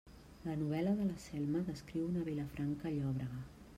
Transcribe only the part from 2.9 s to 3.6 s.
llòbrega.